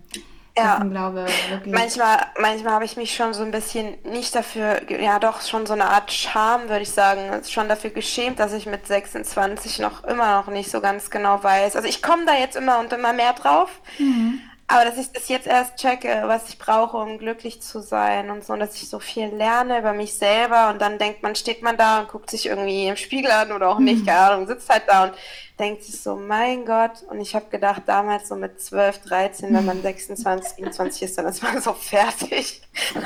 [0.57, 0.83] ja.
[0.83, 1.25] glaube.
[1.65, 5.73] Manchmal, manchmal habe ich mich schon so ein bisschen nicht dafür, ja doch schon so
[5.73, 10.39] eine Art Scham, würde ich sagen, schon dafür geschämt, dass ich mit 26 noch immer
[10.39, 11.75] noch nicht so ganz genau weiß.
[11.75, 13.69] Also ich komme da jetzt immer und immer mehr drauf.
[13.97, 14.41] Mhm.
[14.69, 18.43] Aber dass ich das jetzt erst checke, was ich brauche, um glücklich zu sein und
[18.43, 21.77] so, dass ich so viel lerne über mich selber und dann denkt man, steht man
[21.77, 24.07] da und guckt sich irgendwie im Spiegel an oder auch nicht, mhm.
[24.07, 25.13] keine Ahnung, sitzt halt da und
[25.59, 27.03] denkt sich so, mein Gott.
[27.09, 31.25] Und ich habe gedacht, damals so mit 12, 13, wenn man 26, 27 ist, dann
[31.25, 32.61] ist man so fertig.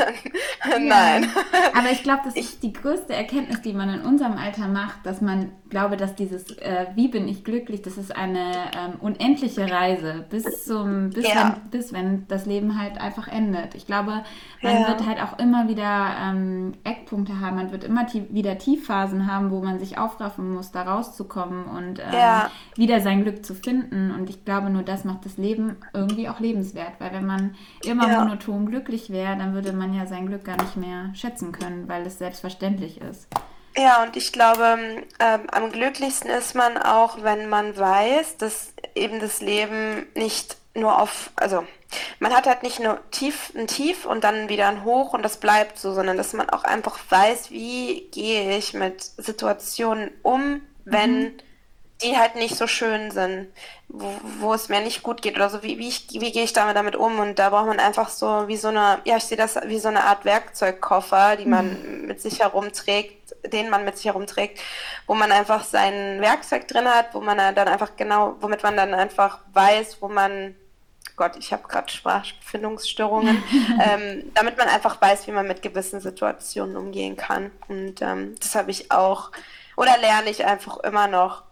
[0.67, 1.23] Nein.
[1.23, 1.79] Ja.
[1.79, 5.05] Aber ich glaube, das ich, ist die größte Erkenntnis, die man in unserem Alter macht,
[5.05, 9.71] dass man glaube, dass dieses äh, Wie bin ich glücklich, das ist eine ähm, unendliche
[9.71, 11.55] Reise bis zum, bis, ja.
[11.63, 13.75] wenn, bis wenn das Leben halt einfach endet.
[13.75, 14.23] Ich glaube,
[14.61, 14.87] man ja.
[14.89, 19.51] wird halt auch immer wieder ähm, Eckpunkte haben, man wird immer tief, wieder Tiefphasen haben,
[19.51, 22.40] wo man sich aufraffen muss, da rauszukommen und ähm, ja
[22.75, 24.11] wieder sein Glück zu finden.
[24.11, 28.09] Und ich glaube, nur das macht das Leben irgendwie auch lebenswert, weil wenn man immer
[28.09, 28.23] ja.
[28.23, 32.05] monoton glücklich wäre, dann würde man ja sein Glück gar nicht mehr schätzen können, weil
[32.05, 33.27] es selbstverständlich ist.
[33.77, 34.77] Ja, und ich glaube,
[35.19, 41.01] ähm, am glücklichsten ist man auch, wenn man weiß, dass eben das Leben nicht nur
[41.01, 41.63] auf, also
[42.19, 45.37] man hat halt nicht nur tief, ein Tief und dann wieder ein Hoch und das
[45.37, 51.23] bleibt so, sondern dass man auch einfach weiß, wie gehe ich mit Situationen um, wenn
[51.23, 51.33] mhm
[52.01, 53.47] die halt nicht so schön sind,
[53.87, 56.53] wo, wo es mir nicht gut geht oder so, wie, wie, ich, wie gehe ich
[56.53, 57.19] damit, damit um?
[57.19, 59.89] Und da braucht man einfach so wie so eine, ja, ich sehe das wie so
[59.89, 62.07] eine Art Werkzeugkoffer, die man mhm.
[62.07, 64.59] mit sich herumträgt, den man mit sich herumträgt,
[65.07, 68.93] wo man einfach sein Werkzeug drin hat, wo man dann einfach genau, womit man dann
[68.93, 70.55] einfach weiß, wo man
[71.15, 73.43] Gott, ich habe gerade Sprachfindungsstörungen,
[73.83, 77.51] ähm, damit man einfach weiß, wie man mit gewissen Situationen umgehen kann.
[77.67, 79.31] Und ähm, das habe ich auch,
[79.75, 81.43] oder lerne ich einfach immer noch.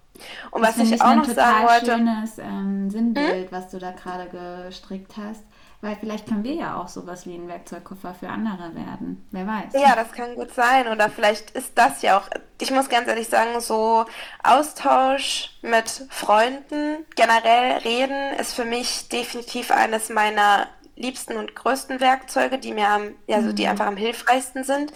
[0.52, 1.94] Und das was ich, ich auch noch sagen wollte.
[1.94, 3.52] Ein schönes ähm, Sinnbild, hm?
[3.52, 4.30] was du da gerade
[4.68, 5.44] gestrickt hast.
[5.82, 9.26] Weil vielleicht können wir ja auch sowas wie ein Werkzeugkoffer für andere werden.
[9.32, 9.74] Wer weiß.
[9.82, 10.90] Ja, das kann gut sein.
[10.90, 12.28] Oder vielleicht ist das ja auch,
[12.60, 14.06] ich muss ganz ehrlich sagen, so
[14.44, 22.58] Austausch mit Freunden, generell reden, ist für mich definitiv eines meiner liebsten und größten Werkzeuge,
[22.58, 23.70] die mir am, ja, so die mhm.
[23.70, 24.92] einfach am hilfreichsten sind,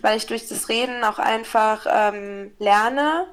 [0.00, 3.26] weil ich durch das Reden auch einfach ähm, lerne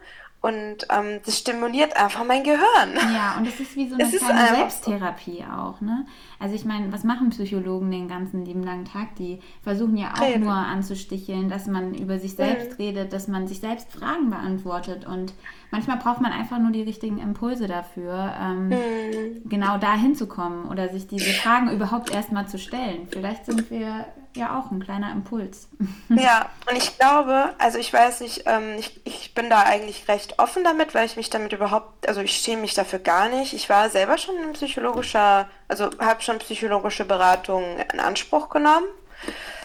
[0.45, 2.93] und ähm, das stimuliert einfach mein Gehirn.
[3.11, 6.05] Ja, und es ist wie so eine kleine Selbsttherapie auch, ne?
[6.37, 9.15] Also ich meine, was machen Psychologen den ganzen lieben langen Tag?
[9.15, 10.43] Die versuchen ja auch Reden.
[10.43, 12.85] nur anzusticheln, dass man über sich selbst mhm.
[12.85, 15.07] redet, dass man sich selbst Fragen beantwortet.
[15.07, 15.33] Und
[15.71, 19.49] manchmal braucht man einfach nur die richtigen Impulse dafür, ähm, mhm.
[19.49, 23.07] genau da hinzukommen oder sich diese Fragen überhaupt erstmal zu stellen.
[23.09, 24.05] Vielleicht sind wir
[24.35, 25.67] ja auch ein kleiner Impuls.
[26.09, 30.39] Ja, und ich glaube, also ich weiß nicht, ähm, ich, ich bin da eigentlich recht
[30.39, 33.53] offen damit, weil ich mich damit überhaupt, also ich schäme mich dafür gar nicht.
[33.53, 38.85] Ich war selber schon ein psychologischer, also habe schon psychologische Beratung in Anspruch genommen.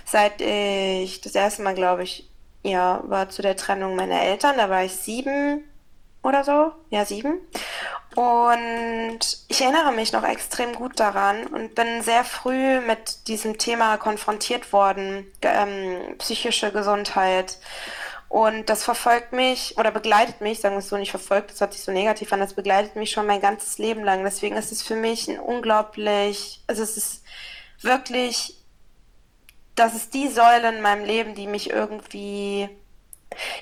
[0.04, 2.28] Seit ich das erste Mal, glaube ich,
[2.62, 5.64] ja, war zu der Trennung meiner Eltern, da war ich sieben
[6.22, 7.38] oder so, ja, sieben.
[8.16, 13.98] Und ich erinnere mich noch extrem gut daran und bin sehr früh mit diesem Thema
[13.98, 17.58] konfrontiert worden, ähm, psychische Gesundheit.
[18.28, 21.72] Und das verfolgt mich oder begleitet mich, sagen wir es so nicht verfolgt, das hört
[21.72, 24.24] sich so negativ an, das begleitet mich schon mein ganzes Leben lang.
[24.24, 27.24] Deswegen ist es für mich ein unglaublich, also es ist
[27.80, 28.56] wirklich,
[29.74, 32.68] das ist die Säule in meinem Leben, die mich irgendwie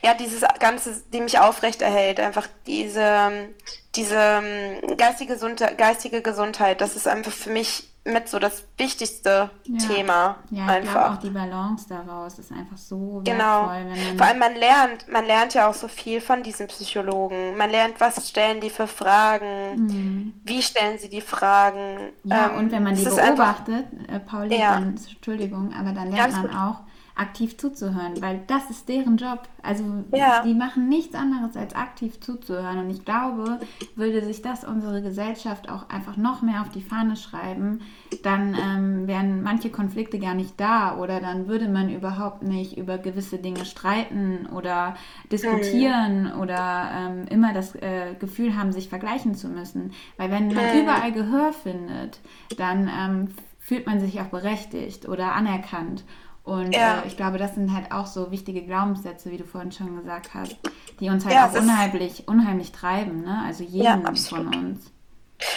[0.02, 3.48] ja, dieses Ganze, die mich aufrechterhält, einfach diese,
[3.94, 5.37] diese ähm, geistige,
[5.76, 9.78] geistige Gesundheit, das ist einfach für mich mit so das wichtigste ja.
[9.87, 10.37] Thema.
[10.50, 11.12] Ja, ich einfach.
[11.12, 13.68] auch die Balance daraus ist einfach so genau.
[13.68, 13.85] wertvoll.
[13.85, 17.57] Man Vor allem man lernt, man lernt ja auch so viel von diesen Psychologen.
[17.57, 20.35] Man lernt, was stellen die für Fragen, mhm.
[20.44, 22.12] wie stellen sie die Fragen.
[22.24, 24.74] Ja, ähm, und wenn man die beobachtet, äh, Pauli, ja.
[24.74, 26.81] dann, Entschuldigung, aber dann lernt man auch,
[27.18, 29.42] aktiv zuzuhören, weil das ist deren Job.
[29.62, 30.42] Also ja.
[30.42, 32.78] die machen nichts anderes als aktiv zuzuhören.
[32.78, 33.59] Und ich glaube,
[33.96, 37.81] würde sich das unsere Gesellschaft auch einfach noch mehr auf die Fahne schreiben,
[38.22, 42.98] dann ähm, wären manche Konflikte gar nicht da oder dann würde man überhaupt nicht über
[42.98, 44.94] gewisse Dinge streiten oder
[45.31, 46.40] diskutieren mhm.
[46.40, 49.92] oder ähm, immer das äh, Gefühl haben, sich vergleichen zu müssen.
[50.16, 50.83] Weil wenn man mhm.
[50.83, 52.20] überall Gehör findet,
[52.57, 53.28] dann ähm,
[53.59, 56.04] fühlt man sich auch berechtigt oder anerkannt.
[56.48, 57.02] Und ja.
[57.02, 60.32] äh, ich glaube, das sind halt auch so wichtige Glaubenssätze, wie du vorhin schon gesagt
[60.32, 60.56] hast,
[60.98, 63.42] die uns halt ja, auch unheimlich, unheimlich treiben, ne?
[63.46, 64.90] Also jeden ja, von uns.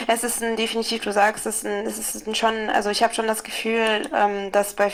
[0.08, 3.04] Es ist ein, definitiv, du sagst, es ist, ein, es ist ein schon, also ich
[3.04, 4.92] habe schon das Gefühl, ähm, dass bei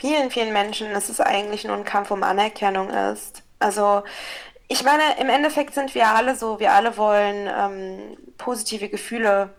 [0.00, 3.44] vielen, vielen Menschen es ist eigentlich nur ein Kampf um Anerkennung ist.
[3.60, 4.02] Also
[4.66, 9.50] ich meine, im Endeffekt sind wir alle so, wir alle wollen ähm, positive Gefühle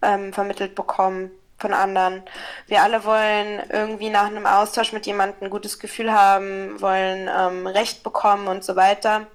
[0.00, 2.22] ähm, vermittelt bekommen von anderen.
[2.66, 7.66] Wir alle wollen irgendwie nach einem Austausch mit jemandem ein gutes Gefühl haben, wollen ähm,
[7.66, 9.26] Recht bekommen und so weiter.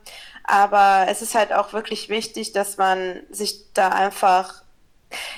[0.43, 4.63] Aber es ist halt auch wirklich wichtig, dass man sich da einfach,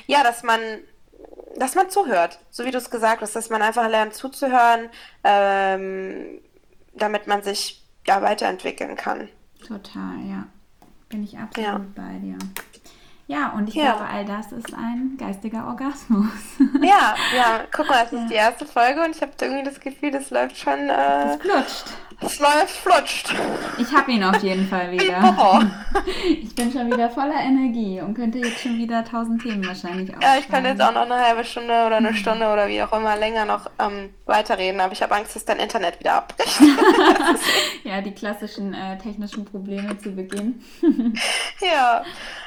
[0.07, 0.59] ja, dass man,
[1.57, 4.89] dass man zuhört, so wie du es gesagt hast, dass man einfach lernt zuzuhören,
[5.23, 6.39] ähm,
[6.93, 9.29] damit man sich ja weiterentwickeln kann.
[9.67, 10.47] Total, ja.
[11.09, 11.81] Bin ich absolut ja.
[11.95, 12.37] bei dir.
[13.27, 13.95] Ja, und ich ja.
[13.95, 16.29] glaube, all das ist ein geistiger Orgasmus.
[16.81, 20.11] Ja, ja, guck mal, das ist die erste Folge und ich habe irgendwie das Gefühl,
[20.11, 20.77] das läuft schon.
[20.77, 21.85] Äh, das flutscht.
[22.25, 23.33] Läuft, flutscht.
[23.77, 25.71] Ich habe ihn auf jeden Fall wieder.
[26.27, 30.37] ich bin schon wieder voller Energie und könnte jetzt schon wieder tausend Themen wahrscheinlich Ja,
[30.39, 33.15] ich könnte jetzt auch noch eine halbe Stunde oder eine Stunde oder wie auch immer
[33.15, 36.59] länger noch ähm, weiterreden, aber ich habe Angst, dass dein Internet wieder abbricht.
[37.83, 40.63] ja, die klassischen äh, technischen Probleme zu Beginn.
[41.61, 41.67] ja.
[41.69, 42.03] ja,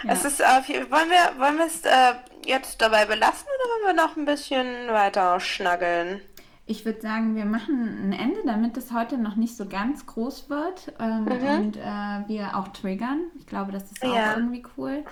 [0.08, 0.44] es ist, äh,
[0.90, 2.14] wollen wir, wollen wir es äh,
[2.46, 6.20] jetzt dabei belassen oder wollen wir noch ein bisschen weiter schnaggeln?
[6.70, 10.50] Ich würde sagen, wir machen ein Ende, damit es heute noch nicht so ganz groß
[10.50, 11.64] wird ähm, mhm.
[11.64, 13.22] und äh, wir auch triggern.
[13.38, 14.36] Ich glaube, das ist auch ja.
[14.36, 15.02] irgendwie cool.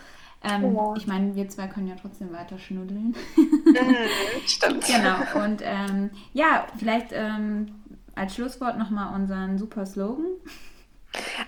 [0.44, 0.94] Ähm, ja.
[0.96, 3.14] Ich meine, wir zwei können ja trotzdem weiter schnuddeln.
[3.36, 3.96] Mhm,
[4.46, 4.84] stimmt.
[4.86, 5.44] genau.
[5.44, 7.68] Und ähm, ja, vielleicht ähm,
[8.14, 10.26] als Schlusswort nochmal unseren super Slogan.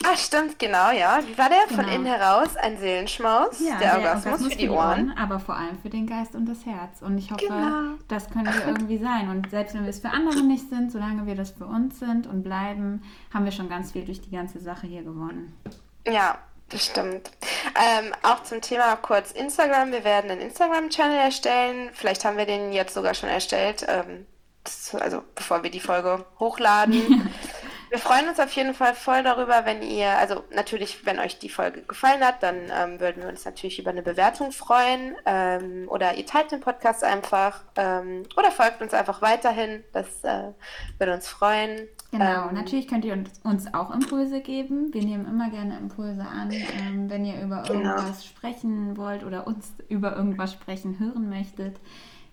[0.05, 1.21] Ah, stimmt, genau, ja.
[1.27, 1.67] Wie war der?
[1.69, 1.83] Genau.
[1.83, 3.61] Von innen heraus ein Seelenschmaus.
[3.61, 5.09] Ja, der, Orgasmus, Orgasmus, für die Ohren.
[5.09, 5.19] Ohren.
[5.19, 7.03] Aber vor allem für den Geist und das Herz.
[7.03, 7.95] Und ich hoffe, genau.
[8.09, 9.29] das können wir irgendwie sein.
[9.29, 12.27] Und selbst wenn wir es für andere nicht sind, solange wir das für uns sind
[12.27, 15.55] und bleiben, haben wir schon ganz viel durch die ganze Sache hier gewonnen.
[16.07, 16.39] Ja,
[16.71, 17.31] das stimmt.
[17.75, 19.93] Ähm, auch zum Thema kurz Instagram.
[19.93, 21.91] Wir werden einen Instagram-Channel erstellen.
[21.93, 23.87] Vielleicht haben wir den jetzt sogar schon erstellt.
[23.89, 24.27] Ähm,
[25.01, 27.31] also bevor wir die Folge hochladen.
[27.91, 31.49] Wir freuen uns auf jeden Fall voll darüber, wenn ihr, also natürlich, wenn euch die
[31.49, 35.15] Folge gefallen hat, dann ähm, würden wir uns natürlich über eine Bewertung freuen.
[35.25, 39.85] Ähm, oder ihr teilt den Podcast einfach ähm, oder folgt uns einfach weiterhin.
[39.93, 40.53] Das äh,
[40.99, 41.89] würde uns freuen.
[42.11, 44.93] Genau, ähm, natürlich könnt ihr uns auch Impulse geben.
[44.93, 47.81] Wir nehmen immer gerne Impulse an, ähm, wenn ihr über genau.
[47.81, 48.37] irgendwas genau.
[48.37, 51.77] sprechen wollt oder uns über irgendwas sprechen hören möchtet.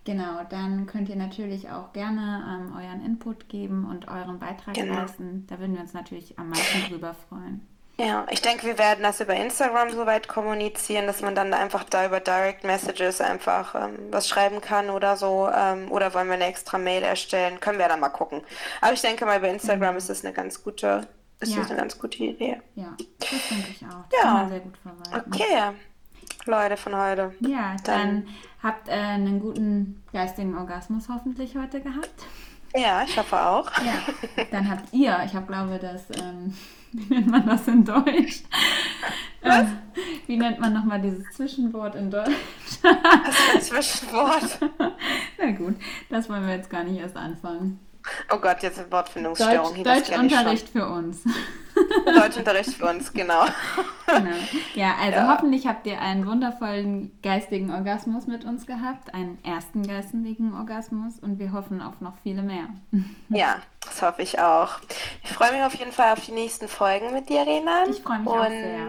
[0.06, 5.00] Genau, dann könnt ihr natürlich auch gerne ähm, euren Input geben und euren Beitrag genau.
[5.00, 5.44] leisten.
[5.48, 7.66] Da würden wir uns natürlich am meisten drüber freuen.
[7.98, 12.06] Ja, ich denke, wir werden das über Instagram soweit kommunizieren, dass man dann einfach da
[12.06, 15.48] über Direct Messages einfach ähm, was schreiben kann oder so.
[15.52, 17.58] Ähm, oder wollen wir eine extra Mail erstellen?
[17.58, 18.42] Können wir dann mal gucken.
[18.80, 19.98] Aber ich denke mal, bei Instagram mhm.
[19.98, 21.08] ist das eine ganz gute,
[21.40, 21.62] ist ja.
[21.62, 22.60] das eine ganz gute Idee.
[22.76, 24.04] Ja, das denke ich auch.
[24.08, 24.22] Das ja.
[24.22, 25.32] kann man sehr gut verwalten.
[25.34, 25.72] Okay.
[26.46, 27.34] Leute von heute.
[27.40, 28.28] Ja, dann, dann
[28.62, 32.26] habt äh, einen guten geistigen Orgasmus hoffentlich heute gehabt.
[32.74, 33.70] Ja, ich hoffe auch.
[33.78, 36.52] Ja, dann habt ihr, ich habe glaube, das, ähm,
[36.92, 38.42] wie nennt man das in Deutsch?
[39.42, 39.60] Was?
[39.60, 39.78] Ähm,
[40.26, 42.34] wie nennt man nochmal dieses Zwischenwort in Deutsch?
[42.82, 44.58] Was ist ein Zwischenwort?
[45.38, 45.76] Na gut,
[46.10, 47.78] das wollen wir jetzt gar nicht erst anfangen.
[48.32, 49.82] Oh Gott, jetzt eine Wortfindungsstörung.
[49.82, 51.24] Deutsch, Deutschunterricht für uns.
[52.06, 53.44] Deutschunterricht für uns, genau.
[54.06, 54.30] genau.
[54.74, 55.32] Ja, also ja.
[55.32, 61.38] hoffentlich habt ihr einen wundervollen geistigen Orgasmus mit uns gehabt, einen ersten geistigen Orgasmus und
[61.38, 62.68] wir hoffen auf noch viele mehr.
[63.28, 64.78] Ja, das hoffe ich auch.
[65.24, 67.90] Ich freue mich auf jeden Fall auf die nächsten Folgen mit dir, Renan.
[67.90, 68.88] Ich freue mich und auch sehr.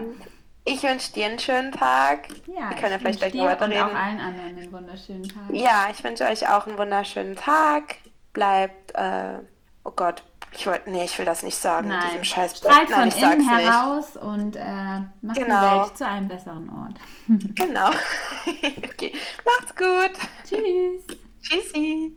[0.64, 2.28] Ich wünsche dir einen schönen Tag.
[2.46, 3.82] Ja, wir können ja vielleicht gleich noch weiterreden.
[3.82, 5.42] Und auch allen anderen einen wunderschönen Tag.
[5.50, 7.96] Ja, ich wünsche euch auch einen wunderschönen Tag
[8.32, 9.38] bleibt, äh,
[9.84, 11.88] oh Gott, ich wollte, nee, ich will das nicht sagen.
[11.88, 12.02] Nein.
[12.06, 14.24] Diesem Scheiß Strahlt von innen heraus nicht.
[14.24, 15.84] und äh, macht genau.
[15.84, 16.94] die Welt zu einem besseren Ort.
[17.54, 17.90] genau.
[18.84, 19.12] okay.
[19.44, 20.12] Macht's gut.
[20.44, 21.18] Tschüss.
[21.42, 22.16] Tschüssi.